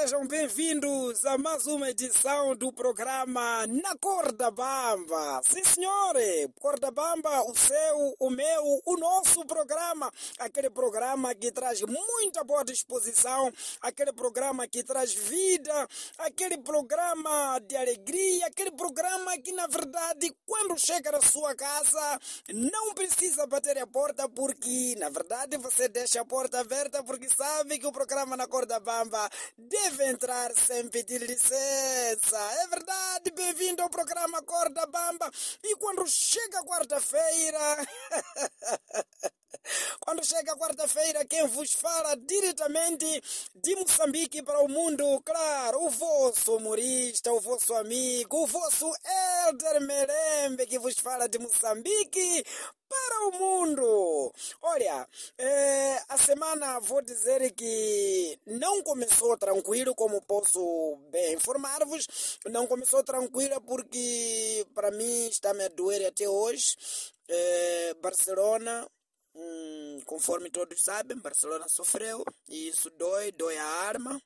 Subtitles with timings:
[0.00, 5.40] sejam bem-vindos a mais uma edição do programa Na Corda Bamba.
[5.48, 10.12] Sim, senhores, Corda Bamba, o seu, o meu, o nosso programa.
[10.38, 15.88] Aquele programa que traz muita boa disposição, aquele programa que traz vida,
[16.18, 22.20] aquele programa de alegria, aquele programa que, na verdade, quando chega na sua casa,
[22.52, 27.78] não precisa bater a porta, porque, na verdade, você deixa a porta aberta, porque sabe
[27.78, 29.26] que o programa Na Corda Bamba
[29.90, 32.36] deve entrar sem pedir licença.
[32.36, 35.30] É verdade, bem-vindo ao programa Corda Bamba.
[35.62, 37.86] E quando chega quarta-feira.
[40.06, 43.04] Quando chega quarta-feira, quem vos fala diretamente
[43.56, 48.88] de Moçambique para o mundo, claro, o vosso humorista, o vosso amigo, o vosso
[49.48, 52.44] Elder Merembe, que vos fala de Moçambique
[52.88, 54.32] para o mundo.
[54.62, 62.38] Olha, é, a semana vou dizer que não começou tranquilo, como posso bem informar-vos.
[62.46, 66.76] Não começou tranquila porque para mim está-me a doer até hoje.
[67.28, 68.86] É, Barcelona
[69.38, 74.18] Hum, conforme todos sabem, Barcelona sofreu e isso dói, dói a arma.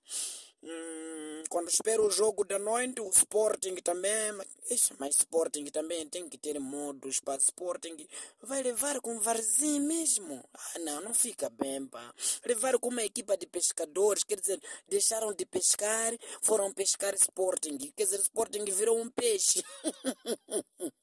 [0.63, 6.39] Hum, quando espero o jogo da noite, o Sporting também, mas, Sporting também tem que
[6.39, 7.97] ter modos para Sporting.
[8.43, 10.45] Vai levar com Varzim mesmo?
[10.55, 12.15] Ah, não, não fica bem, pá.
[12.47, 17.79] Levar com uma equipa de pescadores, quer dizer, deixaram de pescar, foram pescar Sporting.
[17.97, 19.65] Quer dizer, Sporting virou um peixe.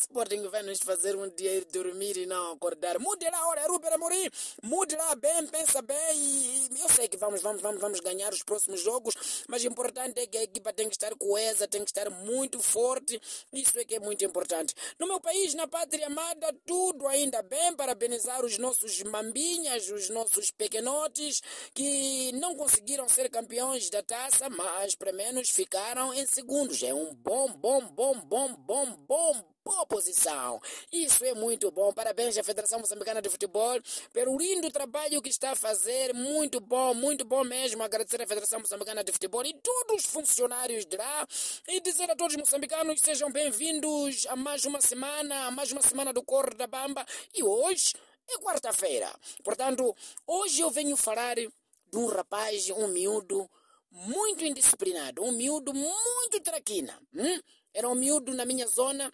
[0.00, 2.98] Sporting vai nos fazer um dia ir dormir e não acordar.
[2.98, 4.30] Mude lá, olha, Ruben Amorim,
[4.62, 8.32] mude lá bem, pensa bem e, e eu sei que vamos, vamos, vamos, vamos ganhar
[8.32, 9.14] os próximos jogos,
[9.48, 12.60] mas o importante é que a equipa tem que estar coesa, tem que estar muito
[12.60, 13.20] forte,
[13.52, 14.74] isso é que é muito importante.
[14.98, 20.50] No meu país, na pátria amada, tudo ainda bem, parabenizar os nossos mambinhas, os nossos
[20.50, 21.42] pequenotes,
[21.74, 26.82] que não conseguiram ser campeões da taça, mas pelo menos ficaram em segundos.
[26.82, 30.62] É um bom, bom, bom, bom, bom, bom boa posição.
[30.92, 31.92] Isso é muito bom.
[31.92, 33.80] Parabéns à Federação Moçambicana de Futebol
[34.12, 36.14] pelo lindo trabalho que está a fazer.
[36.14, 37.82] Muito bom, muito bom mesmo.
[37.82, 41.26] Agradecer à Federação Moçambicana de Futebol e todos os funcionários de lá.
[41.66, 45.82] E dizer a todos os moçambicanos sejam bem-vindos a mais uma semana, a mais uma
[45.82, 47.04] semana do Corre da Bamba.
[47.34, 47.94] E hoje
[48.28, 49.12] é quarta-feira.
[49.42, 49.96] Portanto,
[50.28, 51.50] hoje eu venho falar de
[51.92, 53.50] um rapaz, um miúdo,
[53.90, 55.24] muito indisciplinado.
[55.24, 56.96] Um miúdo muito traquina.
[57.12, 57.40] Hum?
[57.74, 59.12] Era um miúdo na minha zona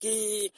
[0.00, 0.52] que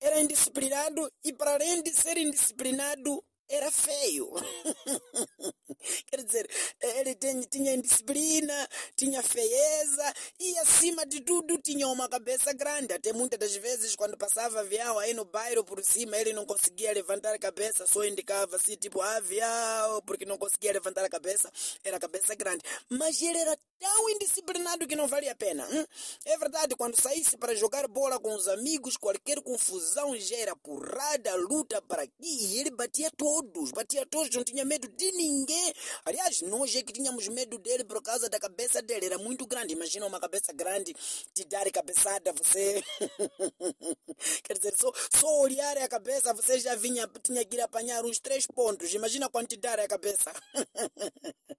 [0.00, 4.30] era indisciplinado e para além de ser indisciplinado era feio.
[6.06, 6.48] Quer dizer,
[6.80, 12.94] ele tinha, indisciplina, tinha feieza e, acima de tudo, tinha uma cabeça grande.
[12.94, 16.92] Até muitas das vezes, quando passava avião aí no bairro por cima, ele não conseguia
[16.92, 21.52] levantar a cabeça, só indicava assim, tipo, avião, porque não conseguia levantar a cabeça,
[21.84, 22.62] era cabeça grande.
[22.88, 25.66] Mas ele era tão indisciplinado que não valia a pena.
[25.70, 25.84] Hum?
[26.24, 31.34] É verdade, quando saísse para jogar bola com os amigos, qualquer confusão já era porrada,
[31.36, 35.74] luta para aqui, e ele batia todos, batia todos, não tinha medo de ninguém.
[36.04, 39.74] Aliás, nós é que tínhamos medo dele por causa da cabeça dele, era muito grande.
[39.74, 40.94] Imagina uma cabeça grande
[41.34, 42.82] te dar cabeçada, você.
[44.42, 48.18] Quer dizer, só, só olhar a cabeça, você já vinha, tinha que ir apanhar uns
[48.18, 48.92] três pontos.
[48.94, 50.32] Imagina quando te dar a cabeça.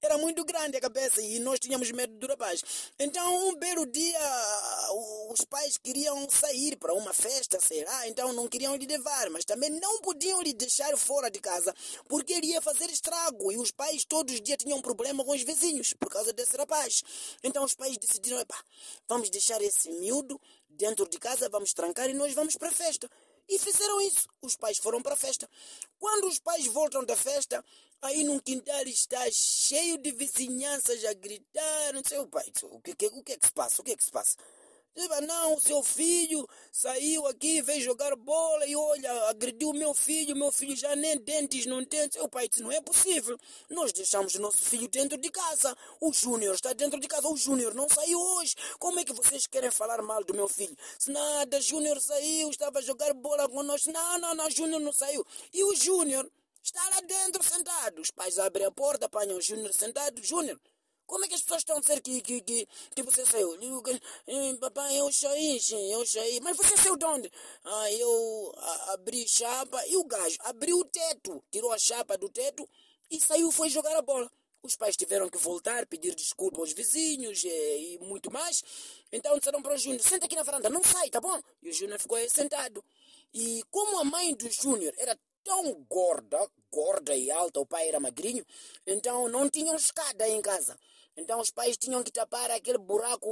[0.00, 2.62] Era muito grande a cabeça e nós tínhamos medo do rapaz.
[2.98, 4.18] Então, um belo dia,
[5.28, 9.44] os pais queriam sair para uma festa, sei lá, então não queriam lhe levar, mas
[9.44, 11.74] também não podiam lhe deixar fora de casa,
[12.08, 15.42] porque ele ia fazer estrago e os pais todos os dias tinham problema com os
[15.42, 17.02] vizinhos por causa desse rapaz.
[17.42, 18.42] Então, os pais decidiram:
[19.06, 20.40] vamos deixar esse miúdo
[20.70, 23.10] dentro de casa, vamos trancar e nós vamos para a festa.
[23.48, 24.28] E fizeram isso.
[24.42, 25.48] Os pais foram para a festa.
[25.98, 27.64] Quando os pais voltam da festa,
[28.02, 33.06] aí num quintal está cheio de vizinhanças a gritar, não sei o pai, o que,
[33.06, 33.80] o que é que se passa?
[33.80, 34.36] O que é que se passa?
[35.26, 40.50] Não, o seu filho saiu aqui, veio jogar bola e olha, agrediu meu filho, meu
[40.50, 42.10] filho já nem dentes não tem.
[42.10, 43.38] Seu pai disse, não é possível.
[43.70, 45.76] Nós deixamos o nosso filho dentro de casa.
[46.00, 47.28] O Júnior está dentro de casa.
[47.28, 48.56] O Júnior não saiu hoje.
[48.78, 50.76] Como é que vocês querem falar mal do meu filho?
[50.98, 53.92] Se nada, Júnior saiu, estava a jogar bola conosco.
[53.92, 55.24] Não, não, não, Júnior não saiu.
[55.52, 56.28] E o Júnior
[56.62, 58.00] está lá dentro sentado.
[58.00, 60.22] Os pais abrem a porta, apanham o Júnior sentado.
[60.22, 60.60] Júnior,
[61.08, 63.58] como é que as pessoas estão a dizer que, que, que, que você saiu?
[64.26, 66.38] Eu, papai, eu saí, sim, eu saí.
[66.40, 67.32] Mas você saiu de onde?
[67.64, 72.28] Ah, eu a, abri chapa e o gajo abriu o teto, tirou a chapa do
[72.28, 72.68] teto
[73.10, 74.30] e saiu, foi jogar a bola.
[74.62, 78.62] Os pais tiveram que voltar, pedir desculpa aos vizinhos e, e muito mais.
[79.10, 81.40] Então disseram para o Júnior, senta aqui na varanda, não sai, tá bom?
[81.62, 82.84] E o Júnior ficou aí sentado.
[83.32, 87.98] E como a mãe do Júnior era tão gorda, gorda e alta, o pai era
[87.98, 88.44] magrinho,
[88.86, 90.78] então não tinham escada em casa.
[91.18, 93.28] Então os pais tinham que tapar aquele buraco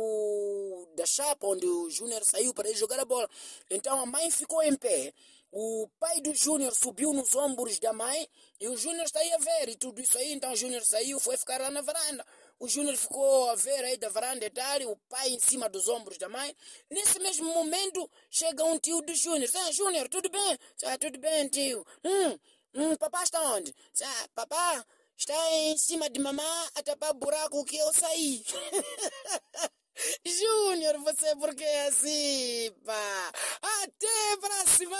[0.96, 3.30] da chapa onde o Júnior saiu para ir jogar a bola.
[3.70, 5.14] Então a mãe ficou em pé.
[5.52, 8.28] O pai do Júnior subiu nos ombros da mãe
[8.60, 10.32] e o Júnior está aí a ver e tudo isso aí.
[10.32, 12.26] Então o Júnior saiu, foi ficar lá na varanda.
[12.58, 16.18] O Júnior ficou a ver aí da varanda e o pai em cima dos ombros
[16.18, 16.56] da mãe.
[16.90, 19.48] Nesse mesmo momento, chega um tio do Júnior.
[19.54, 20.58] Ah, Júnior, tudo bem?
[20.84, 21.86] Ah, tudo bem, tio.
[22.04, 22.38] Hum,
[22.74, 23.72] hum, papá está onde?
[24.02, 24.84] Ah, papá
[25.18, 28.44] Está em cima de mamãe a tapar buraco que eu saí.
[30.26, 33.32] Júnior, você é por que é assim, pá?
[33.82, 34.98] Até a cima.